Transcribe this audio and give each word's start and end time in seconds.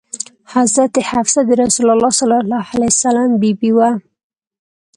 حضرت 0.53 0.93
حفصه 1.09 1.41
د 1.49 1.49
رسول 1.63 1.87
الله 2.57 3.27
بي 3.41 3.51
بي 3.59 3.71
وه. 3.77 3.91